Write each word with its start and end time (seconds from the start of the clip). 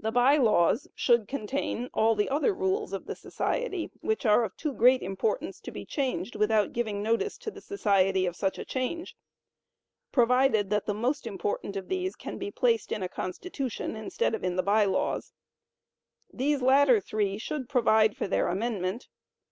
The 0.00 0.10
By 0.10 0.36
Laws 0.36 0.88
should 0.96 1.28
contain 1.28 1.88
all 1.94 2.16
the 2.16 2.28
other 2.28 2.52
rules 2.52 2.92
of 2.92 3.06
the 3.06 3.14
society 3.14 3.88
which 4.00 4.26
are 4.26 4.42
of 4.42 4.56
too 4.56 4.72
great 4.72 5.00
importance 5.00 5.60
to 5.60 5.70
be 5.70 5.86
changed 5.86 6.34
without 6.34 6.72
giving 6.72 7.04
notice 7.04 7.38
to 7.38 7.52
the 7.52 7.60
society 7.60 8.26
of 8.26 8.34
such 8.34 8.58
change; 8.66 9.14
provided 10.10 10.70
that 10.70 10.86
the 10.86 10.92
most 10.92 11.24
important 11.24 11.76
of 11.76 11.86
these 11.86 12.16
can 12.16 12.36
be 12.36 12.50
placed 12.50 12.90
in 12.90 13.00
a 13.04 13.08
Constitution 13.08 13.94
instead 13.94 14.34
of 14.34 14.42
in 14.42 14.56
the 14.56 14.62
By 14.64 14.86
Laws. 14.86 15.32
These 16.32 16.60
latter 16.60 17.00
three 17.00 17.38
should 17.38 17.68
provide 17.68 18.16
for 18.16 18.26
their 18.26 18.48
amendment. 18.48 19.06